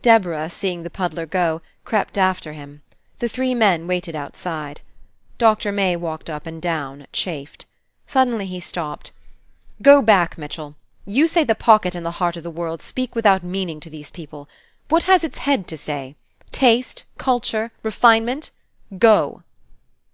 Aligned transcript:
Deborah, 0.00 0.48
seeing 0.48 0.82
the 0.82 0.88
puddler 0.88 1.26
go, 1.26 1.60
crept 1.84 2.16
after 2.16 2.54
him. 2.54 2.80
The 3.18 3.28
three 3.28 3.54
men 3.54 3.86
waited 3.86 4.16
outside. 4.16 4.80
Doctor 5.36 5.72
May 5.72 5.94
walked 5.94 6.30
up 6.30 6.46
and 6.46 6.62
down, 6.62 7.06
chafed. 7.12 7.66
Suddenly 8.06 8.46
he 8.46 8.60
stopped. 8.60 9.12
"Go 9.82 10.00
back, 10.00 10.38
Mitchell! 10.38 10.74
You 11.04 11.26
say 11.28 11.44
the 11.44 11.54
pocket 11.54 11.94
and 11.94 12.06
the 12.06 12.12
heart 12.12 12.38
of 12.38 12.44
the 12.44 12.50
world 12.50 12.80
speak 12.80 13.14
without 13.14 13.44
meaning 13.44 13.78
to 13.80 13.90
these 13.90 14.10
people. 14.10 14.48
What 14.88 15.02
has 15.02 15.22
its 15.22 15.40
head 15.44 15.68
to 15.68 15.76
say? 15.76 16.16
Taste, 16.50 17.04
culture, 17.18 17.70
refinement? 17.82 18.52
Go!" 18.96 19.42